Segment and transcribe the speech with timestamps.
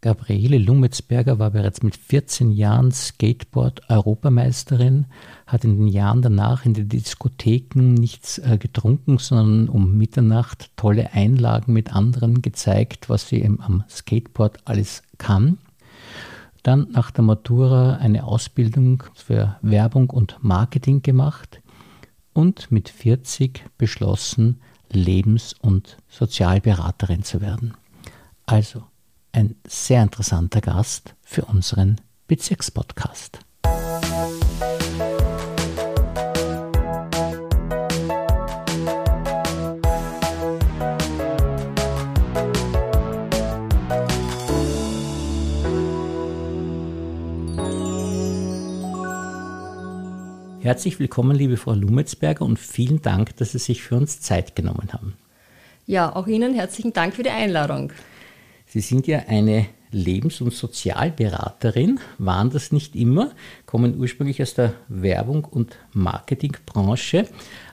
[0.00, 5.06] Gabriele Lumetzberger war bereits mit 14 Jahren Skateboard-Europameisterin,
[5.44, 11.14] hat in den Jahren danach in den Diskotheken nichts äh, getrunken, sondern um Mitternacht tolle
[11.14, 15.58] Einlagen mit anderen gezeigt, was sie am Skateboard alles kann.
[16.62, 21.60] Dann nach der Matura eine Ausbildung für Werbung und Marketing gemacht
[22.32, 24.60] und mit 40 beschlossen,
[24.92, 27.74] Lebens- und Sozialberaterin zu werden.
[28.46, 28.84] Also
[29.32, 33.40] ein sehr interessanter Gast für unseren Bezirkspodcast.
[50.60, 54.92] Herzlich willkommen, liebe Frau Lumetzberger, und vielen Dank, dass Sie sich für uns Zeit genommen
[54.92, 55.16] haben.
[55.86, 57.90] Ja, auch Ihnen herzlichen Dank für die Einladung.
[58.68, 63.30] Sie sind ja eine Lebens- und Sozialberaterin, waren das nicht immer,
[63.64, 67.26] kommen ursprünglich aus der Werbung- und Marketingbranche.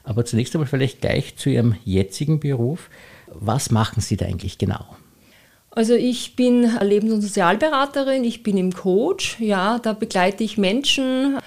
[0.05, 2.89] Aber zunächst einmal vielleicht gleich zu Ihrem jetzigen Beruf.
[3.27, 4.85] Was machen Sie da eigentlich genau?
[5.71, 11.37] Also ich bin Lebens- und Sozialberaterin, ich bin im Coach, ja, da begleite ich Menschen,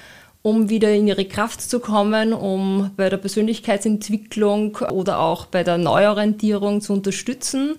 [0.42, 5.78] um wieder in ihre Kraft zu kommen, um bei der Persönlichkeitsentwicklung oder auch bei der
[5.78, 7.76] Neuorientierung zu unterstützen.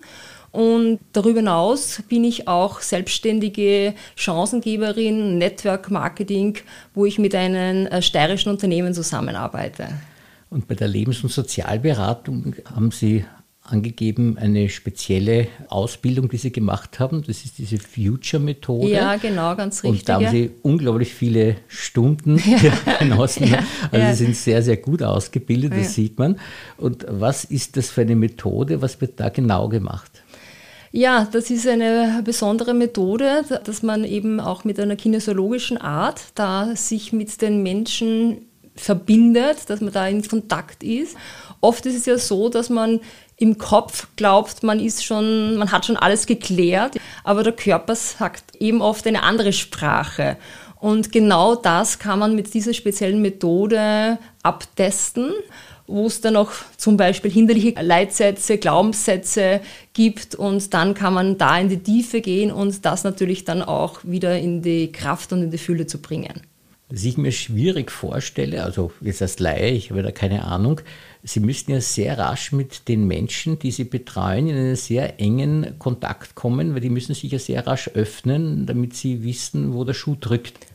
[0.51, 6.57] Und darüber hinaus bin ich auch selbstständige Chancengeberin, Network Marketing,
[6.93, 9.89] wo ich mit einem äh, steirischen Unternehmen zusammenarbeite.
[10.49, 13.23] Und bei der Lebens- und Sozialberatung haben Sie
[13.71, 17.23] angegeben, eine spezielle Ausbildung, die Sie gemacht haben.
[17.25, 18.89] Das ist diese Future-Methode.
[18.89, 20.01] Ja, genau, ganz richtig.
[20.01, 22.97] Und da haben Sie unglaublich viele Stunden ja.
[22.97, 23.47] genossen.
[23.47, 23.59] Ja.
[23.91, 24.15] Also ja.
[24.15, 26.39] Sie sind sehr, sehr gut ausgebildet, das sieht man.
[26.77, 28.81] Und was ist das für eine Methode?
[28.81, 30.23] Was wird da genau gemacht?
[30.91, 36.75] Ja, das ist eine besondere Methode, dass man eben auch mit einer kinesiologischen Art da
[36.75, 41.15] sich mit den Menschen verbindet, dass man da in Kontakt ist.
[41.61, 43.01] Oft ist es ja so, dass man
[43.35, 48.55] im Kopf glaubt, man ist schon, man hat schon alles geklärt, aber der Körper sagt
[48.55, 50.37] eben oft eine andere Sprache.
[50.79, 55.33] Und genau das kann man mit dieser speziellen Methode abtesten
[55.89, 59.61] wo es dann auch zum Beispiel hinderliche Leitsätze, Glaubenssätze
[59.93, 63.99] gibt und dann kann man da in die Tiefe gehen und das natürlich dann auch
[64.03, 66.41] wieder in die Kraft und in die Fülle zu bringen.
[66.91, 70.81] Was ich mir schwierig vorstelle, also jetzt als Laie, ich habe da keine Ahnung,
[71.21, 75.77] Sie müssten ja sehr rasch mit den Menschen, die Sie betreuen, in einen sehr engen
[75.77, 79.93] Kontakt kommen, weil die müssen sich ja sehr rasch öffnen, damit Sie wissen, wo der
[79.93, 80.65] Schuh drückt.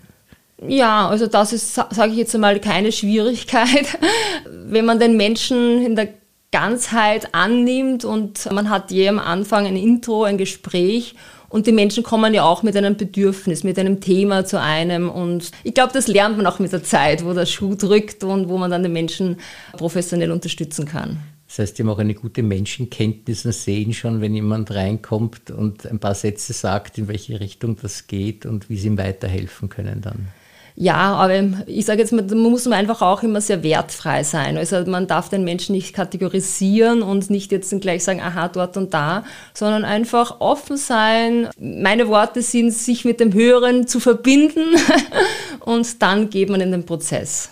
[0.66, 3.98] Ja, also das ist, sage ich jetzt einmal, keine Schwierigkeit.
[4.66, 6.08] Wenn man den Menschen in der
[6.52, 11.16] Ganzheit annimmt und man hat je am Anfang ein Intro, ein Gespräch
[11.48, 15.50] und die Menschen kommen ja auch mit einem Bedürfnis, mit einem Thema zu einem und
[15.64, 18.56] ich glaube, das lernt man auch mit der Zeit, wo der Schuh drückt und wo
[18.56, 19.38] man dann den Menschen
[19.76, 21.18] professionell unterstützen kann.
[21.48, 25.86] Das heißt, die haben auch eine gute Menschenkenntnis und sehen schon, wenn jemand reinkommt und
[25.86, 30.00] ein paar Sätze sagt, in welche Richtung das geht und wie sie ihm weiterhelfen können
[30.00, 30.28] dann.
[30.76, 34.56] Ja, aber ich sage jetzt mal, man muss einfach auch immer sehr wertfrei sein.
[34.56, 38.92] Also man darf den Menschen nicht kategorisieren und nicht jetzt gleich sagen, aha, dort und
[38.92, 39.24] da,
[39.54, 41.48] sondern einfach offen sein.
[41.60, 44.74] Meine Worte sind, sich mit dem Höheren zu verbinden
[45.60, 47.50] und dann geht man in den Prozess.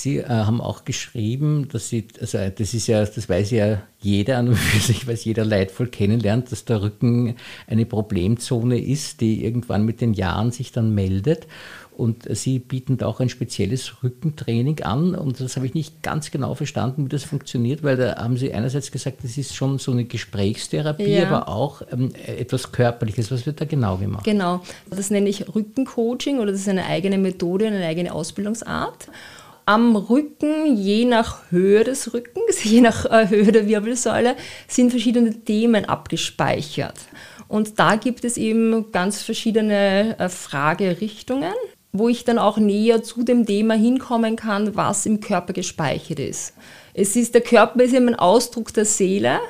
[0.00, 4.38] Sie äh, haben auch geschrieben, dass Sie, also das ist ja, das weiß ja jeder
[4.38, 7.36] an und für sich, weil jeder leidvoll kennenlernt, dass der Rücken
[7.66, 11.46] eine Problemzone ist, die irgendwann mit den Jahren sich dann meldet.
[11.96, 15.16] Und Sie bieten da auch ein spezielles Rückentraining an.
[15.16, 18.54] Und das habe ich nicht ganz genau verstanden, wie das funktioniert, weil da haben Sie
[18.54, 21.26] einerseits gesagt, das ist schon so eine Gesprächstherapie, ja.
[21.26, 23.32] aber auch ähm, etwas Körperliches.
[23.32, 24.22] Was wird da genau gemacht?
[24.22, 29.08] Genau, das nenne ich Rückencoaching oder das ist eine eigene Methode, eine eigene Ausbildungsart
[29.68, 34.34] am Rücken, je nach Höhe des Rückens, je nach äh, Höhe der Wirbelsäule,
[34.66, 36.98] sind verschiedene Themen abgespeichert.
[37.48, 41.52] Und da gibt es eben ganz verschiedene äh, Fragerichtungen
[41.90, 46.52] wo ich dann auch näher zu dem Thema hinkommen kann, was im Körper gespeichert ist.
[46.92, 49.40] Es ist der Körper ist eben ein Ausdruck der Seele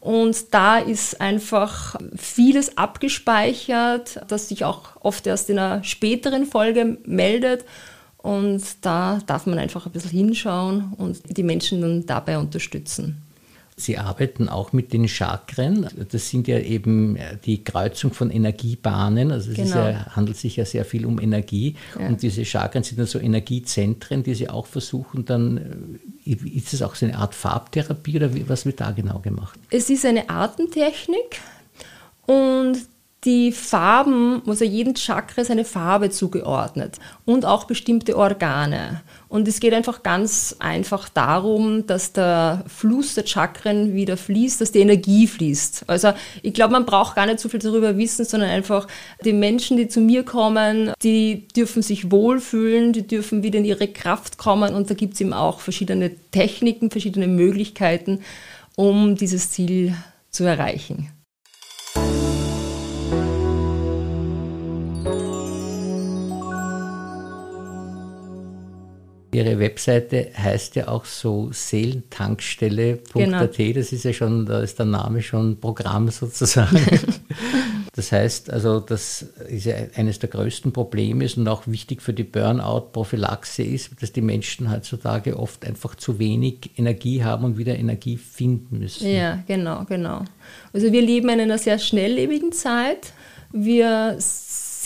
[0.00, 6.98] und da ist einfach vieles abgespeichert, das sich auch oft erst in einer späteren Folge
[7.04, 7.64] meldet
[8.26, 13.22] und da darf man einfach ein bisschen hinschauen und die Menschen dann dabei unterstützen.
[13.76, 15.86] Sie arbeiten auch mit den Chakren.
[16.10, 19.30] Das sind ja eben die Kreuzung von Energiebahnen.
[19.30, 19.76] Also es genau.
[19.76, 21.76] ja, handelt sich ja sehr viel um Energie.
[21.96, 22.08] Ja.
[22.08, 26.82] Und diese Chakren sind dann so Energiezentren, die Sie auch versuchen dann, äh, ist das
[26.82, 29.56] auch so eine Art Farbtherapie oder was wird da genau gemacht?
[29.70, 31.38] Es ist eine Atemtechnik
[32.26, 32.78] und
[33.24, 39.02] die Farben, also jedem Chakra ist eine Farbe zugeordnet und auch bestimmte Organe.
[39.28, 44.70] Und es geht einfach ganz einfach darum, dass der Fluss der Chakren wieder fließt, dass
[44.70, 45.84] die Energie fließt.
[45.88, 48.86] Also ich glaube, man braucht gar nicht so viel darüber wissen, sondern einfach
[49.24, 53.88] die Menschen, die zu mir kommen, die dürfen sich wohlfühlen, die dürfen wieder in ihre
[53.88, 58.20] Kraft kommen und da gibt es eben auch verschiedene Techniken, verschiedene Möglichkeiten,
[58.76, 59.96] um dieses Ziel
[60.30, 61.15] zu erreichen.
[69.46, 73.12] Ihre Webseite heißt ja auch so seelentankstelle.at.
[73.14, 73.46] Genau.
[73.46, 76.80] Das ist ja schon, da ist der Name schon Programm sozusagen.
[77.94, 82.12] das heißt also, das ist ja eines der größten Probleme ist und auch wichtig für
[82.12, 87.76] die Burnout-Prophylaxe ist, dass die Menschen heutzutage oft einfach zu wenig Energie haben und wieder
[87.76, 89.08] Energie finden müssen.
[89.08, 90.24] Ja, genau, genau.
[90.72, 93.12] Also wir leben in einer sehr schnelllebigen Zeit.
[93.52, 94.16] Wir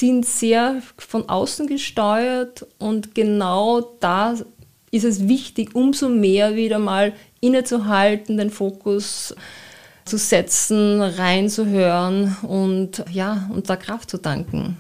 [0.01, 4.35] sind sehr von außen gesteuert und genau da
[4.91, 9.35] ist es wichtig, umso mehr wieder mal innezuhalten, den Fokus
[10.05, 14.77] zu setzen, reinzuhören und ja, und da Kraft zu tanken.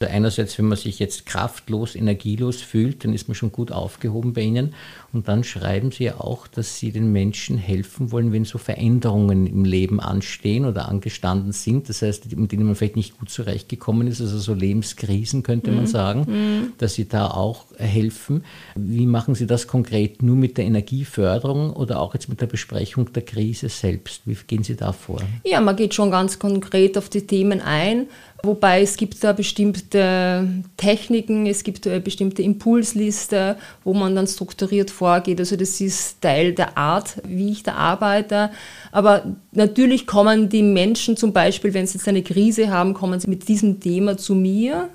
[0.00, 4.42] Einerseits, wenn man sich jetzt kraftlos, energielos fühlt, dann ist man schon gut aufgehoben bei
[4.42, 4.74] Ihnen.
[5.10, 9.46] Und dann schreiben Sie ja auch, dass Sie den Menschen helfen wollen, wenn so Veränderungen
[9.46, 11.88] im Leben anstehen oder angestanden sind.
[11.88, 15.84] Das heißt, mit denen man vielleicht nicht gut zurechtgekommen ist, also so Lebenskrisen könnte man
[15.84, 15.86] mhm.
[15.86, 16.72] sagen, mhm.
[16.76, 18.44] dass Sie da auch helfen.
[18.74, 20.22] Wie machen Sie das konkret?
[20.22, 24.22] Nur mit der Energieförderung oder auch jetzt mit der Besprechung der Krise selbst?
[24.26, 25.22] Wie gehen Sie da vor?
[25.44, 28.08] Ja, man geht schon ganz konkret auf die Themen ein.
[28.42, 34.90] Wobei es gibt da bestimmte Techniken, es gibt eine bestimmte Impulsliste, wo man dann strukturiert
[34.98, 35.40] vorgeht.
[35.40, 38.50] Also das ist Teil der Art, wie ich da arbeite.
[38.92, 43.30] Aber natürlich kommen die Menschen zum Beispiel, wenn sie jetzt eine Krise haben, kommen sie
[43.30, 44.90] mit diesem Thema zu mir.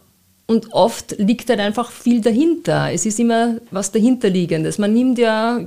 [0.45, 2.91] Und oft liegt halt einfach viel dahinter.
[2.91, 4.77] Es ist immer was dahinterliegendes.
[4.77, 5.61] Man nimmt ja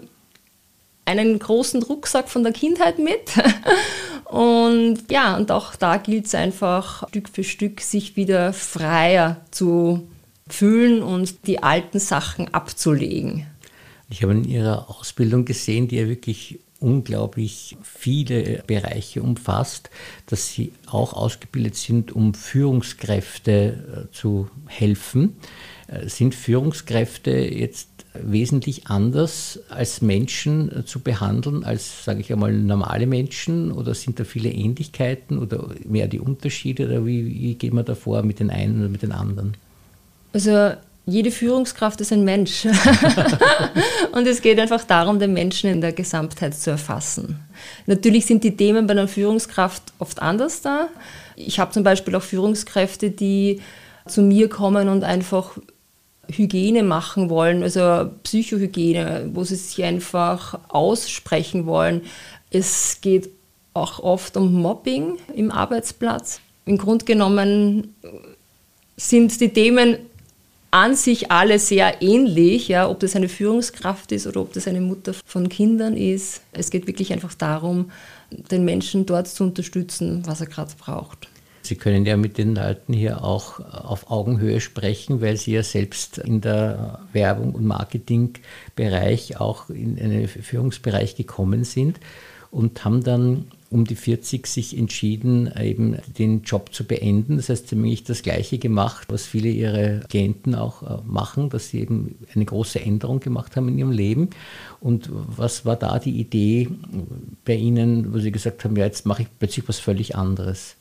[1.06, 3.32] einen großen Rucksack von der Kindheit mit
[4.26, 10.08] Und ja, und auch da gilt es einfach Stück für Stück, sich wieder freier zu
[10.48, 13.46] fühlen und die alten Sachen abzulegen.
[14.08, 19.90] Ich habe in Ihrer Ausbildung gesehen, die ja wirklich unglaublich viele Bereiche umfasst,
[20.26, 25.36] dass Sie auch ausgebildet sind, um Führungskräfte äh, zu helfen.
[25.88, 32.52] Äh, sind Führungskräfte jetzt wesentlich anders als Menschen äh, zu behandeln, als, sage ich einmal,
[32.52, 33.72] normale Menschen?
[33.72, 36.86] Oder sind da viele Ähnlichkeiten oder mehr die Unterschiede?
[36.86, 39.56] Oder wie, wie geht man da vor mit den einen oder mit den anderen?
[40.32, 40.74] Also
[41.06, 42.66] jede Führungskraft ist ein Mensch.
[44.12, 47.38] und es geht einfach darum, den Menschen in der Gesamtheit zu erfassen.
[47.86, 50.88] Natürlich sind die Themen bei einer Führungskraft oft anders da.
[51.36, 53.60] Ich habe zum Beispiel auch Führungskräfte, die
[54.06, 55.56] zu mir kommen und einfach
[56.28, 62.02] Hygiene machen wollen, also Psychohygiene, wo sie sich einfach aussprechen wollen.
[62.50, 63.30] Es geht
[63.74, 66.40] auch oft um Mobbing im Arbeitsplatz.
[66.64, 67.94] Im Grunde genommen
[68.96, 69.98] sind die Themen
[70.70, 74.80] an sich alle sehr ähnlich, ja, ob das eine Führungskraft ist oder ob das eine
[74.80, 76.42] Mutter von Kindern ist.
[76.52, 77.90] Es geht wirklich einfach darum,
[78.30, 81.28] den Menschen dort zu unterstützen, was er gerade braucht.
[81.62, 86.18] Sie können ja mit den Leuten hier auch auf Augenhöhe sprechen, weil Sie ja selbst
[86.18, 91.98] in der Werbung- und Marketingbereich auch in einen Führungsbereich gekommen sind
[92.52, 97.36] und haben dann um die 40 sich entschieden, eben den Job zu beenden.
[97.36, 101.70] Das heißt, sie haben das Gleiche gemacht, was viele ihrer Klienten auch äh, machen, dass
[101.70, 104.30] sie eben eine große Änderung gemacht haben in ihrem Leben.
[104.80, 106.68] Und was war da die Idee
[107.44, 110.76] bei Ihnen, wo Sie gesagt haben, ja, jetzt mache ich plötzlich was völlig anderes?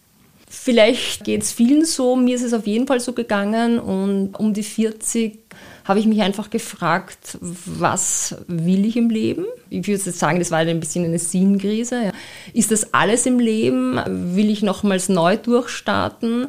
[0.48, 4.54] Vielleicht geht es vielen so, mir ist es auf jeden Fall so gegangen und um
[4.54, 5.40] die 40
[5.86, 9.46] habe ich mich einfach gefragt, was will ich im Leben?
[9.70, 12.12] Ich würde jetzt sagen, das war ein bisschen eine Sinnkrise.
[12.54, 14.00] Ist das alles im Leben?
[14.36, 16.48] Will ich nochmals neu durchstarten?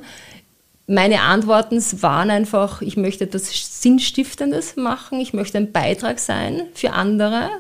[0.87, 3.51] Meine Antworten waren einfach, ich möchte etwas
[3.83, 7.51] Sinnstiftendes machen, ich möchte ein Beitrag sein für andere.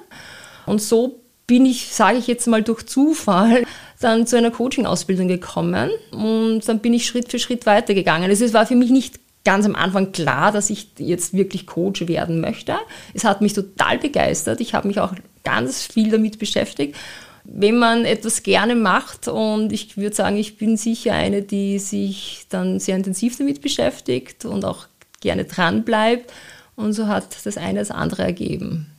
[0.64, 3.64] Und so bin ich, sage ich jetzt mal durch Zufall,
[4.00, 8.28] dann zu einer Coaching-Ausbildung gekommen und dann bin ich Schritt für Schritt weitergegangen.
[8.28, 12.08] Also es war für mich nicht ganz am Anfang klar, dass ich jetzt wirklich Coach
[12.08, 12.74] werden möchte.
[13.14, 14.60] Es hat mich total begeistert.
[14.60, 16.96] Ich habe mich auch ganz viel damit beschäftigt.
[17.44, 22.46] Wenn man etwas gerne macht und ich würde sagen, ich bin sicher eine, die sich
[22.48, 24.88] dann sehr intensiv damit beschäftigt und auch
[25.20, 26.32] gerne dran bleibt.
[26.74, 28.95] Und so hat das eine das andere ergeben.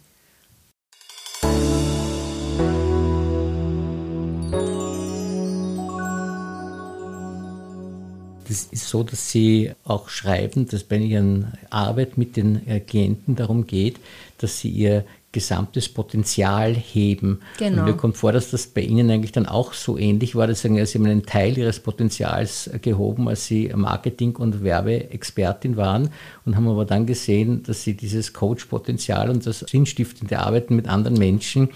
[8.57, 13.67] Das ist so, dass Sie auch schreiben, dass bei Ihren Arbeit mit den Klienten darum
[13.67, 13.97] geht,
[14.39, 17.41] dass Sie ihr gesamtes Potenzial heben.
[17.59, 17.81] Genau.
[17.81, 20.61] Und mir kommt vor, dass das bei Ihnen eigentlich dann auch so ähnlich war, dass
[20.63, 26.09] Sie haben einen Teil Ihres Potenzials gehoben, als Sie Marketing- und Werbeexpertin waren
[26.43, 31.19] und haben aber dann gesehen, dass Sie dieses Coach-Potenzial und das sinnstiftende Arbeiten mit anderen
[31.19, 31.69] Menschen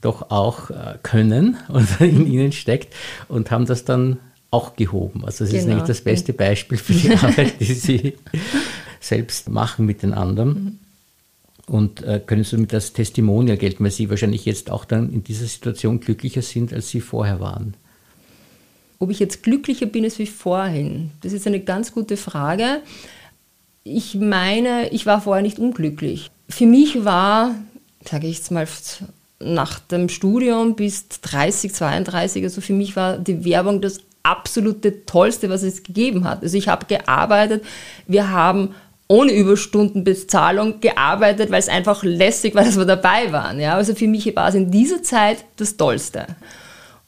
[0.00, 2.94] doch auch äh, können und in Ihnen steckt
[3.26, 4.18] und haben das dann
[4.50, 5.24] auch gehoben.
[5.24, 5.60] Also das genau.
[5.60, 8.14] ist nämlich das beste Beispiel für die Arbeit, die Sie
[9.00, 10.48] selbst machen mit den anderen.
[10.48, 10.78] Mhm.
[11.66, 15.46] Und äh, können somit das Testimonial gelten, weil Sie wahrscheinlich jetzt auch dann in dieser
[15.46, 17.74] Situation glücklicher sind, als Sie vorher waren.
[18.98, 22.80] Ob ich jetzt glücklicher bin als wie vorhin, das ist eine ganz gute Frage.
[23.84, 26.30] Ich meine, ich war vorher nicht unglücklich.
[26.48, 27.54] Für mich war,
[28.04, 28.66] sage ich jetzt mal,
[29.38, 35.50] nach dem Studium bis 30, 32, also für mich war die Werbung das absolute Tollste,
[35.50, 36.42] was es gegeben hat.
[36.42, 37.64] Also ich habe gearbeitet,
[38.06, 38.74] wir haben
[39.08, 43.58] ohne Überstundenbezahlung gearbeitet, weil es einfach lässig war, dass wir dabei waren.
[43.58, 43.74] Ja?
[43.74, 46.26] Also für mich war es in dieser Zeit das Tollste.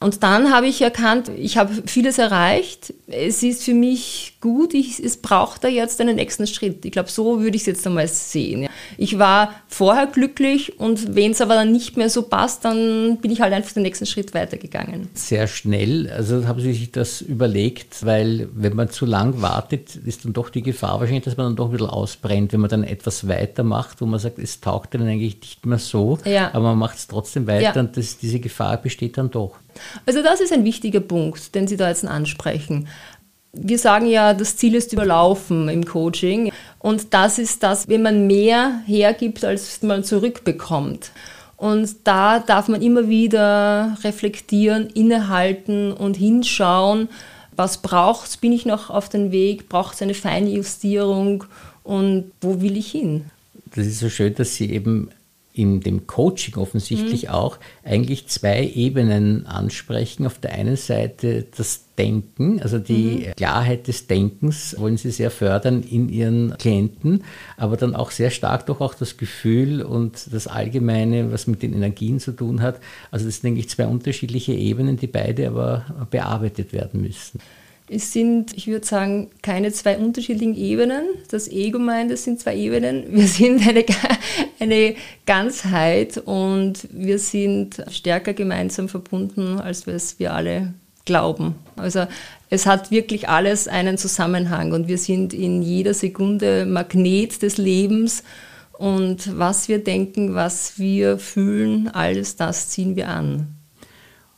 [0.01, 2.93] Und dann habe ich erkannt, ich habe vieles erreicht.
[3.07, 6.85] Es ist für mich gut, ich, es braucht da jetzt einen nächsten Schritt.
[6.85, 8.69] Ich glaube, so würde ich es jetzt einmal sehen.
[8.99, 13.31] Ich war vorher glücklich und wenn es aber dann nicht mehr so passt, dann bin
[13.31, 15.09] ich halt einfach den nächsten Schritt weitergegangen.
[15.15, 20.25] Sehr schnell, also haben Sie sich das überlegt, weil wenn man zu lang wartet, ist
[20.25, 22.83] dann doch die Gefahr wahrscheinlich, dass man dann doch ein bisschen ausbrennt, wenn man dann
[22.83, 26.49] etwas weitermacht, wo man sagt, es taugt dann eigentlich nicht mehr so, ja.
[26.53, 27.81] aber man macht es trotzdem weiter ja.
[27.81, 29.63] und das, diese Gefahr besteht dann doch.
[30.07, 32.89] Also das ist ein wichtiger Punkt, den Sie da jetzt ansprechen.
[33.53, 36.53] Wir sagen ja, das Ziel ist überlaufen im Coaching.
[36.79, 41.13] Und das ist das, wenn man mehr hergibt, als man zurückbekommt.
[41.57, 47.09] Und da darf man immer wieder reflektieren, innehalten und hinschauen,
[47.55, 51.45] was braucht es, bin ich noch auf dem Weg, braucht es eine feine Justierung
[51.85, 53.27] und wo will ich hin?
[53.75, 55.11] Das ist so schön, dass Sie eben
[55.55, 57.29] in dem Coaching offensichtlich mhm.
[57.31, 60.27] auch eigentlich zwei Ebenen ansprechen.
[60.27, 63.35] Auf der einen Seite das Denken, also die mhm.
[63.37, 67.23] Klarheit des Denkens wollen Sie sehr fördern in Ihren Klienten,
[67.59, 71.75] aber dann auch sehr stark doch auch das Gefühl und das Allgemeine, was mit den
[71.75, 72.81] Energien zu tun hat.
[73.11, 77.41] Also das sind eigentlich zwei unterschiedliche Ebenen, die beide aber bearbeitet werden müssen.
[77.95, 81.05] Es sind, ich würde sagen, keine zwei unterschiedlichen Ebenen.
[81.31, 83.05] Das Ego meint, es sind zwei Ebenen.
[83.11, 83.85] Wir sind eine,
[84.59, 84.95] eine
[85.27, 90.73] Ganzheit und wir sind stärker gemeinsam verbunden, als wir alle
[91.05, 91.57] glauben.
[91.77, 92.07] Also
[92.49, 98.23] es hat wirklich alles einen Zusammenhang und wir sind in jeder Sekunde Magnet des Lebens
[98.73, 103.49] und was wir denken, was wir fühlen, alles das ziehen wir an.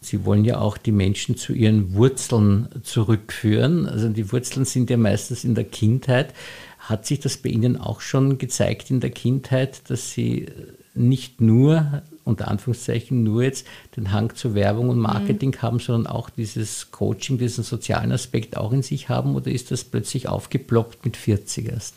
[0.04, 3.86] Sie wollen ja auch die Menschen zu ihren Wurzeln zurückführen.
[3.86, 6.34] Also die Wurzeln sind ja meistens in der Kindheit.
[6.78, 10.46] Hat sich das bei Ihnen auch schon gezeigt in der Kindheit, dass Sie
[10.94, 15.62] nicht nur, unter Anführungszeichen, nur jetzt den Hang zur Werbung und Marketing mhm.
[15.62, 19.34] haben, sondern auch dieses Coaching, diesen sozialen Aspekt auch in sich haben?
[19.34, 21.96] Oder ist das plötzlich aufgeploppt mit 40 erst?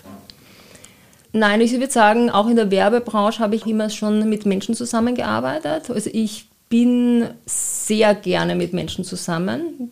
[1.33, 5.89] Nein, ich würde sagen, auch in der Werbebranche habe ich immer schon mit Menschen zusammengearbeitet.
[5.89, 9.91] Also ich bin sehr gerne mit Menschen zusammen.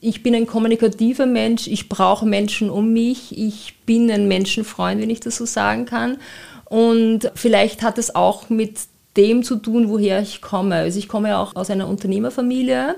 [0.00, 5.10] Ich bin ein kommunikativer Mensch, ich brauche Menschen um mich, ich bin ein Menschenfreund, wenn
[5.10, 6.16] ich das so sagen kann.
[6.64, 8.78] Und vielleicht hat es auch mit
[9.16, 10.76] dem zu tun, woher ich komme.
[10.76, 12.96] Also ich komme ja auch aus einer Unternehmerfamilie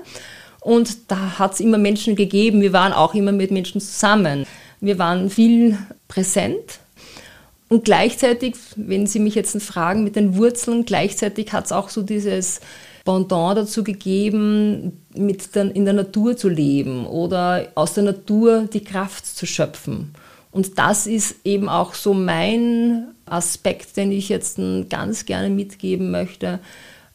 [0.61, 2.61] und da hat es immer Menschen gegeben.
[2.61, 4.45] Wir waren auch immer mit Menschen zusammen.
[4.79, 5.77] Wir waren viel
[6.07, 6.79] präsent.
[7.67, 12.03] Und gleichzeitig, wenn Sie mich jetzt fragen mit den Wurzeln, gleichzeitig hat es auch so
[12.03, 12.61] dieses
[13.05, 18.83] Pendant dazu gegeben, mit der, in der Natur zu leben oder aus der Natur die
[18.83, 20.13] Kraft zu schöpfen.
[20.51, 26.59] Und das ist eben auch so mein Aspekt, den ich jetzt ganz gerne mitgeben möchte.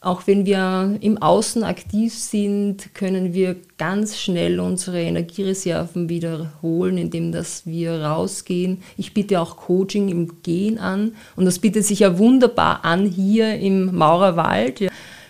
[0.01, 7.33] Auch wenn wir im Außen aktiv sind, können wir ganz schnell unsere Energiereserven wiederholen, indem
[7.33, 8.81] dass wir rausgehen.
[8.97, 13.59] Ich biete auch Coaching im Gehen an und das bietet sich ja wunderbar an hier
[13.59, 14.89] im Maurerwald.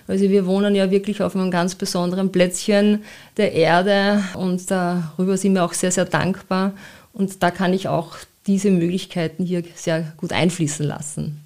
[0.09, 3.05] Also wir wohnen ja wirklich auf einem ganz besonderen Plätzchen
[3.37, 6.73] der Erde und darüber sind wir auch sehr, sehr dankbar.
[7.12, 11.45] Und da kann ich auch diese Möglichkeiten hier sehr gut einfließen lassen.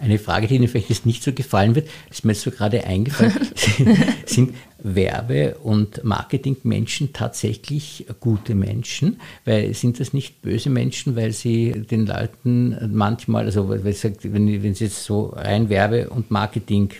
[0.00, 2.82] Eine Frage, die Ihnen vielleicht jetzt nicht so gefallen wird, ist mir jetzt so gerade
[2.82, 3.38] eingefallen,
[4.26, 9.20] sind Werbe- und Marketingmenschen tatsächlich gute Menschen?
[9.44, 14.84] Weil sind das nicht böse Menschen, weil sie den Leuten manchmal, also wenn, wenn sie
[14.84, 16.90] jetzt so rein Werbe- und Marketing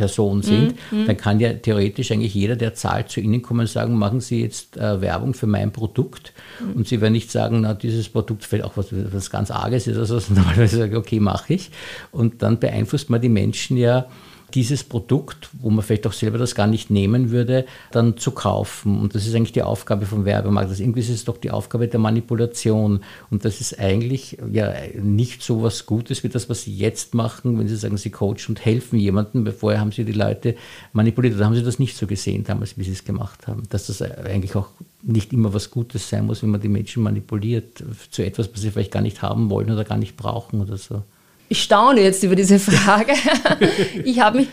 [0.00, 1.06] Person sind, mhm.
[1.06, 4.40] dann kann ja theoretisch eigentlich jeder, der zahlt, zu Ihnen kommen und sagen, machen Sie
[4.40, 6.32] jetzt äh, Werbung für mein Produkt.
[6.58, 6.72] Mhm.
[6.72, 9.98] Und Sie werden nicht sagen, na, dieses Produkt fällt auch was, was ganz Arges ist,
[9.98, 11.70] also normalerweise sagen, okay, mache ich.
[12.12, 14.06] Und dann beeinflusst man die Menschen ja
[14.54, 19.00] dieses Produkt, wo man vielleicht auch selber das gar nicht nehmen würde, dann zu kaufen.
[19.00, 20.70] Und das ist eigentlich die Aufgabe vom Werbemarkt.
[20.70, 23.00] Also irgendwie ist es doch die Aufgabe der Manipulation.
[23.30, 27.58] Und das ist eigentlich ja nicht so was Gutes wie das, was Sie jetzt machen,
[27.58, 29.46] wenn Sie sagen, Sie coachen und helfen jemandem.
[29.52, 30.56] Vorher haben Sie die Leute
[30.92, 31.38] manipuliert.
[31.38, 33.62] Da haben Sie das nicht so gesehen damals, wie Sie es gemacht haben.
[33.70, 34.68] Dass das eigentlich auch
[35.02, 38.70] nicht immer was Gutes sein muss, wenn man die Menschen manipuliert zu etwas, was sie
[38.70, 41.02] vielleicht gar nicht haben wollen oder gar nicht brauchen oder so.
[41.50, 43.12] Ich staune jetzt über diese Frage.
[44.04, 44.48] ich habe mich,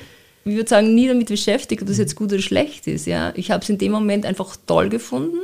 [0.45, 3.05] ich würde sagen, nie damit beschäftigt, ob das jetzt gut oder schlecht ist.
[3.05, 3.31] Ja.
[3.35, 5.37] Ich habe es in dem Moment einfach toll gefunden.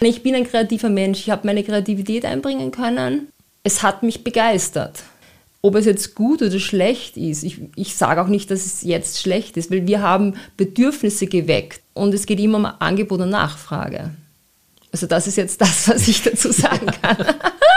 [0.00, 1.20] Ich bin ein kreativer Mensch.
[1.20, 3.28] Ich habe meine Kreativität einbringen können.
[3.62, 5.02] Es hat mich begeistert.
[5.62, 9.22] Ob es jetzt gut oder schlecht ist, ich, ich sage auch nicht, dass es jetzt
[9.22, 14.10] schlecht ist, weil wir haben Bedürfnisse geweckt und es geht immer um Angebot und Nachfrage.
[14.92, 17.16] Also das ist jetzt das, was ich dazu sagen kann.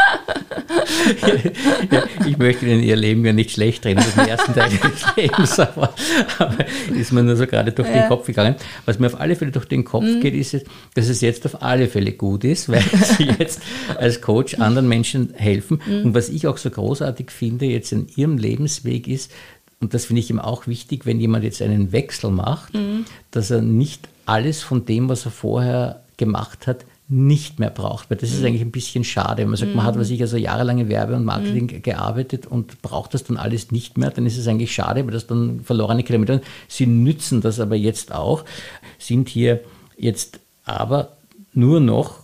[2.26, 5.94] ich möchte Ihnen Ihr Leben ja nicht schlecht reden, das ersten Teil des Lebens, aber,
[6.38, 6.66] aber,
[6.96, 8.02] ist mir nur so gerade durch ja.
[8.02, 8.56] den Kopf gegangen.
[8.86, 10.22] Was mir auf alle Fälle durch den Kopf mhm.
[10.22, 10.58] geht, ist,
[10.94, 12.84] dass es jetzt auf alle Fälle gut ist, weil
[13.18, 13.62] Sie jetzt
[13.98, 15.82] als Coach anderen Menschen helfen.
[15.86, 16.06] Mhm.
[16.06, 19.32] Und was ich auch so großartig finde jetzt in Ihrem Lebensweg ist,
[19.80, 23.06] und das finde ich ihm auch wichtig, wenn jemand jetzt einen Wechsel macht, mhm.
[23.32, 28.10] dass er nicht alles von dem, was er vorher gemacht hat, nicht mehr braucht.
[28.10, 28.48] Weil das ist mhm.
[28.48, 29.46] eigentlich ein bisschen schade.
[29.46, 30.00] Man sagt, man hat, mhm.
[30.00, 31.82] was ich also jahrelang in Werbe und Marketing mhm.
[31.82, 35.28] gearbeitet und braucht das dann alles nicht mehr, dann ist es eigentlich schade, weil das
[35.28, 36.46] dann verlorene Kilometer sind.
[36.70, 38.46] Sie nützen das aber jetzt auch,
[38.98, 39.60] sind hier
[39.98, 41.10] jetzt aber
[41.54, 42.22] nur noch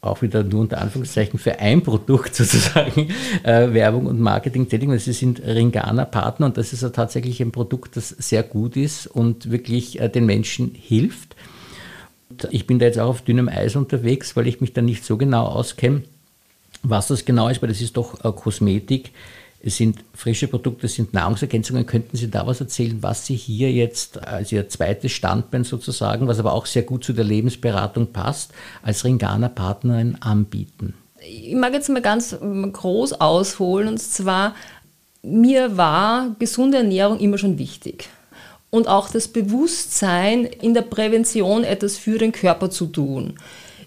[0.00, 3.08] auch wieder nur unter Anführungszeichen für ein Produkt sozusagen
[3.42, 4.88] äh, Werbung und Marketing tätig.
[4.88, 8.76] weil Sie sind Ringana Partner und das ist ja tatsächlich ein Produkt, das sehr gut
[8.76, 11.36] ist und wirklich äh, den Menschen hilft.
[12.50, 15.16] Ich bin da jetzt auch auf dünnem Eis unterwegs, weil ich mich da nicht so
[15.16, 16.02] genau auskenne,
[16.82, 19.12] was das genau ist, weil das ist doch äh, Kosmetik.
[19.62, 21.84] Es sind frische Produkte, es sind Nahrungsergänzungen.
[21.84, 26.38] Könnten Sie da was erzählen, was Sie hier jetzt als Ihr zweites Standbein sozusagen, was
[26.38, 30.94] aber auch sehr gut zu der Lebensberatung passt, als Ringana-Partnerin anbieten?
[31.20, 34.54] Ich mag jetzt mal ganz ähm, groß ausholen und zwar,
[35.22, 38.08] mir war gesunde Ernährung immer schon wichtig
[38.70, 43.34] und auch das Bewusstsein, in der Prävention etwas für den Körper zu tun.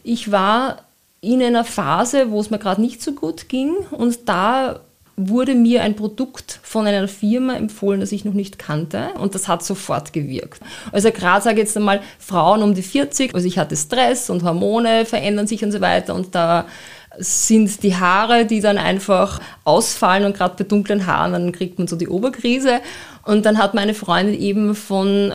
[0.04, 0.84] Ich war
[1.22, 4.82] in einer Phase, wo es mir gerade nicht so gut ging und da
[5.15, 9.48] wurde mir ein Produkt von einer Firma empfohlen, das ich noch nicht kannte und das
[9.48, 10.60] hat sofort gewirkt.
[10.91, 14.43] Also gerade sage ich jetzt einmal Frauen um die 40, also ich hatte Stress und
[14.43, 16.65] Hormone verändern sich und so weiter und da
[17.17, 21.88] sind die Haare, die dann einfach ausfallen und gerade bei dunklen Haaren, dann kriegt man
[21.88, 22.82] so die Oberkrise.
[23.23, 25.34] Und dann hat meine Freundin eben von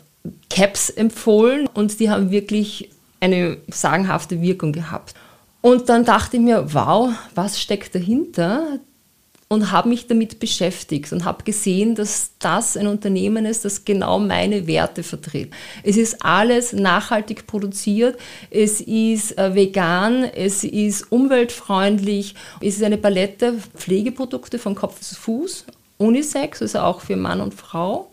[0.49, 2.89] Caps empfohlen und die haben wirklich
[3.19, 5.13] eine sagenhafte Wirkung gehabt.
[5.61, 8.79] Und dann dachte ich mir, wow, was steckt dahinter?
[9.51, 14.19] Und habe mich damit beschäftigt und habe gesehen, dass das ein Unternehmen ist, das genau
[14.19, 15.51] meine Werte vertritt.
[15.81, 18.19] Es ist alles nachhaltig produziert,
[18.51, 25.17] es ist äh, vegan, es ist umweltfreundlich, es ist eine Palette Pflegeprodukte von Kopf bis
[25.17, 25.65] Fuß,
[25.97, 28.11] Unisex, also auch für Mann und Frau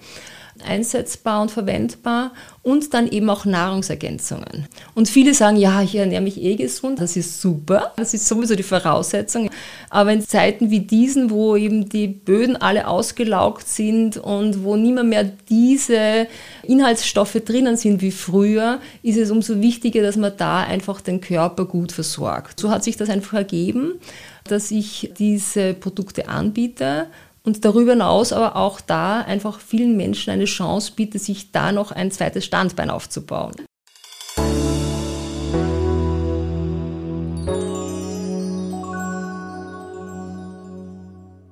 [0.65, 2.33] einsetzbar und verwendbar
[2.67, 4.67] und dann eben auch Nahrungsergänzungen.
[4.97, 8.57] Und viele sagen, ja, ich ernähre mich eh gesund, das ist super, das ist sowieso
[8.57, 9.51] die Voraussetzung.
[9.89, 15.11] Aber in Zeiten wie diesen, wo eben die Böden alle ausgelaugt sind und wo niemand
[15.11, 16.27] mehr diese
[16.65, 21.67] Inhaltsstoffe drinnen sind wie früher, ist es umso wichtiger, dass man da einfach den Körper
[21.67, 22.59] gut versorgt.
[22.59, 24.01] So hat sich das einfach ergeben,
[24.43, 27.07] dass ich diese Produkte anbiete
[27.47, 31.93] und darüber hinaus aber auch da einfach vielen Menschen eine Chance bietet, sich da noch
[31.93, 33.55] ein zweites Standbein aufzubauen.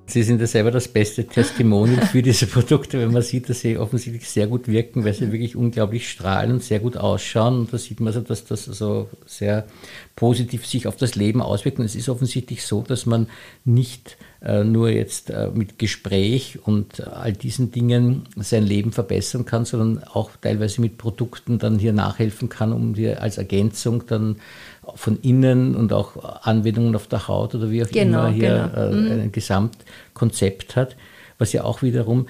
[0.07, 3.77] Sie sind ja selber das beste Testimonial für diese Produkte, wenn man sieht, dass sie
[3.77, 7.59] offensichtlich sehr gut wirken, weil sie wirklich unglaublich strahlen und sehr gut ausschauen.
[7.59, 9.65] Und da sieht man so, dass das so sehr
[10.15, 11.79] positiv sich auf das Leben auswirkt.
[11.79, 13.27] Und es ist offensichtlich so, dass man
[13.65, 19.65] nicht äh, nur jetzt äh, mit Gespräch und all diesen Dingen sein Leben verbessern kann,
[19.65, 24.37] sondern auch teilweise mit Produkten dann hier nachhelfen kann, um dir als Ergänzung dann
[24.95, 28.87] von innen und auch Anwendungen auf der Haut oder wie auch genau, immer hier genau.
[28.87, 29.21] Äh, mhm.
[29.21, 30.95] ein Gesamtkonzept hat,
[31.37, 32.27] was ja auch wiederum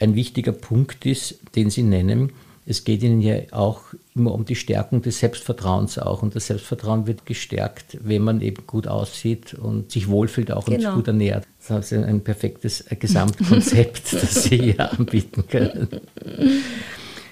[0.00, 2.32] ein wichtiger Punkt ist, den Sie nennen.
[2.66, 3.80] Es geht Ihnen ja auch
[4.18, 6.22] immer um die Stärkung des Selbstvertrauens auch.
[6.22, 10.76] Und das Selbstvertrauen wird gestärkt, wenn man eben gut aussieht und sich wohlfühlt auch genau.
[10.76, 11.46] und sich gut ernährt.
[11.68, 15.88] Das ist ein perfektes Gesamtkonzept, das Sie hier anbieten können.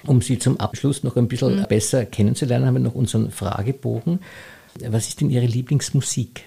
[0.05, 1.65] Um Sie zum Abschluss noch ein bisschen mhm.
[1.67, 4.19] besser kennenzulernen, haben wir noch unseren Fragebogen.
[4.87, 6.45] Was ist denn Ihre Lieblingsmusik?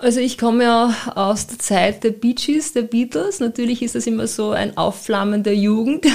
[0.00, 3.40] Also ich komme ja aus der Zeit der Bee Gees, der Beatles.
[3.40, 6.06] Natürlich ist das immer so ein Aufflammen der Jugend.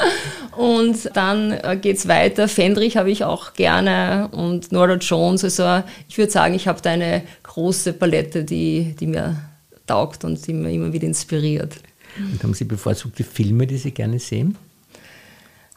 [0.56, 2.48] und dann äh, geht es weiter.
[2.48, 5.44] Fendrich habe ich auch gerne und Nora Jones.
[5.44, 9.36] Also ich würde sagen, ich habe da eine große Palette, die, die mir
[9.86, 11.76] taugt und die mir immer wieder inspiriert.
[12.18, 14.56] Und haben Sie bevorzugte Filme, die Sie gerne sehen?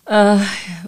[0.06, 0.38] Äh,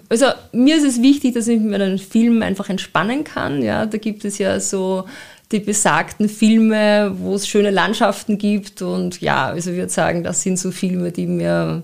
[0.08, 3.62] also mir ist es wichtig, dass ich mir einen Film einfach entspannen kann.
[3.62, 5.04] Ja, da gibt es ja so
[5.52, 8.82] die besagten Filme, wo es schöne Landschaften gibt.
[8.82, 11.82] Und ja, also ich würde sagen, das sind so Filme, die mir,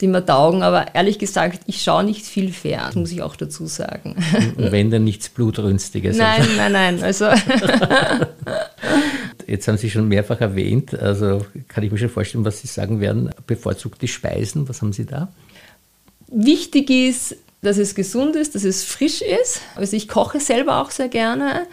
[0.00, 0.62] die mir taugen.
[0.62, 4.16] Aber ehrlich gesagt, ich schaue nicht viel fern, muss ich auch dazu sagen.
[4.56, 6.16] Und wenn dann nichts Blutrünstiges.
[6.16, 7.02] Nein, nein, nein.
[7.02, 7.26] Also.
[9.46, 13.00] Jetzt haben Sie schon mehrfach erwähnt, also kann ich mir schon vorstellen, was Sie sagen
[13.00, 13.30] werden.
[13.46, 15.32] Bevorzugte Speisen, was haben Sie da?
[16.26, 19.60] Wichtig ist, dass es gesund ist, dass es frisch ist.
[19.76, 21.66] Also ich koche selber auch sehr gerne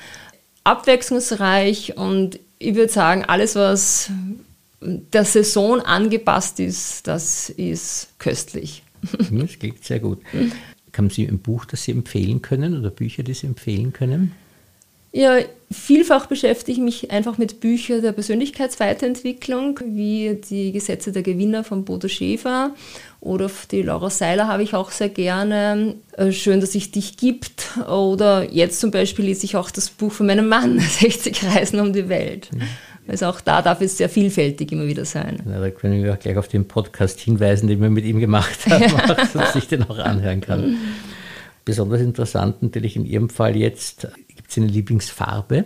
[0.64, 4.10] abwechslungsreich und ich würde sagen, alles, was
[4.84, 8.84] der Saison angepasst ist, das ist köstlich.
[9.02, 10.20] Das klingt sehr gut.
[10.96, 14.34] Haben Sie ein Buch, das Sie empfehlen können oder Bücher, die Sie empfehlen können?
[15.16, 15.38] Ja,
[15.72, 21.86] vielfach beschäftige ich mich einfach mit Büchern der Persönlichkeitsweiterentwicklung, wie die Gesetze der Gewinner von
[21.86, 22.74] Bodo Schäfer
[23.20, 25.96] oder die Laura Seiler habe ich auch sehr gerne.
[26.18, 27.78] Äh, schön, dass sich dich gibt.
[27.88, 31.94] Oder jetzt zum Beispiel lese ich auch das Buch von meinem Mann, 60 Reisen um
[31.94, 32.50] die Welt.
[32.52, 32.62] Mhm.
[33.08, 35.42] Also auch da darf es sehr vielfältig immer wieder sein.
[35.50, 38.66] Ja, da können wir auch gleich auf den Podcast hinweisen, den wir mit ihm gemacht
[38.68, 39.26] haben, ja.
[39.34, 40.78] dass sich den auch anhören kann.
[41.66, 44.08] Besonders interessant natürlich in Ihrem Fall jetzt
[44.54, 45.66] Sie eine Lieblingsfarbe?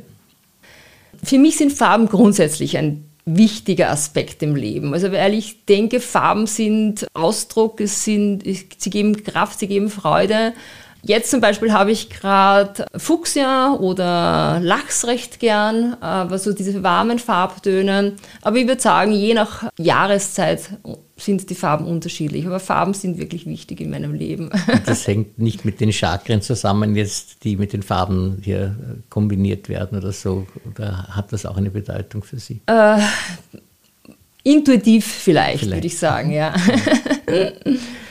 [1.23, 4.93] Für mich sind Farben grundsätzlich ein wichtiger Aspekt im Leben.
[4.93, 10.53] Also weil ich denke, Farben sind Ausdruck, es sind, sie geben Kraft, sie geben Freude.
[11.03, 17.19] Jetzt zum Beispiel habe ich gerade Fuchsia oder Lachs recht gern, aber so diese warmen
[17.19, 18.13] Farbtöne.
[18.41, 20.69] Aber ich würde sagen, je nach Jahreszeit
[21.17, 22.45] sind die Farben unterschiedlich.
[22.45, 24.49] Aber Farben sind wirklich wichtig in meinem Leben.
[24.49, 28.75] Und das hängt nicht mit den Chakren zusammen, jetzt, die mit den Farben hier
[29.09, 30.45] kombiniert werden oder so.
[30.71, 32.61] Oder hat das auch eine Bedeutung für Sie?
[32.67, 32.99] Äh,
[34.43, 35.77] intuitiv vielleicht, vielleicht.
[35.77, 36.53] würde ich sagen, ja.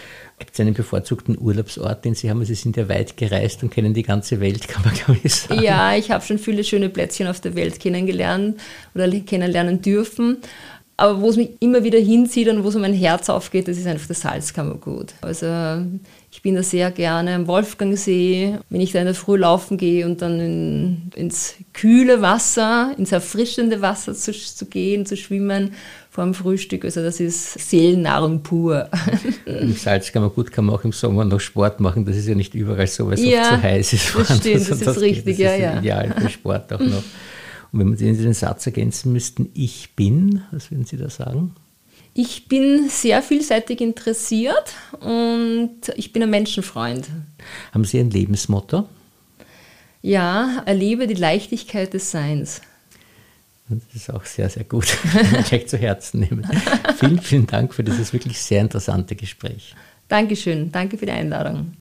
[0.56, 2.44] Es einen bevorzugten Urlaubsort, den Sie haben?
[2.44, 5.62] Sie sind ja weit gereist und kennen die ganze Welt, kann man glaube ich sagen.
[5.62, 8.58] Ja, ich habe schon viele schöne Plätzchen auf der Welt kennengelernt
[8.94, 10.38] oder kennenlernen dürfen.
[10.98, 13.86] Aber wo es mich immer wieder hinzieht und wo so mein Herz aufgeht, das ist
[13.86, 15.12] einfach das Salzkammergut.
[15.20, 15.46] Also
[16.30, 20.06] ich bin da sehr gerne am Wolfgangsee, wenn ich da in der Früh laufen gehe
[20.06, 25.74] und dann in, ins kühle Wasser, ins erfrischende Wasser zu, zu gehen, zu schwimmen
[26.16, 26.86] vor dem Frühstück.
[26.86, 28.88] Also das ist Seelennahrung pur.
[29.44, 32.06] Im Salzkammergut kann man auch im Sommer noch Sport machen.
[32.06, 34.14] Das ist ja nicht überall so, weil es ja, oft zu heiß ist.
[34.16, 35.78] Das stimmt, das, das ist richtig, das ja, ja.
[35.78, 37.02] ideal für Sport auch noch.
[37.70, 41.54] Und wenn Sie den Satz ergänzen müssten, ich bin, was würden Sie da sagen?
[42.14, 47.08] Ich bin sehr vielseitig interessiert und ich bin ein Menschenfreund.
[47.72, 48.88] Haben Sie ein Lebensmotto?
[50.00, 52.62] Ja, erlebe die Leichtigkeit des Seins.
[53.68, 54.86] Das ist auch sehr, sehr gut.
[55.48, 56.46] Gleich zu Herzen nehmen.
[56.98, 59.74] vielen, vielen Dank für dieses wirklich sehr interessante Gespräch.
[60.08, 60.70] Dankeschön.
[60.70, 61.72] Danke für die Einladung.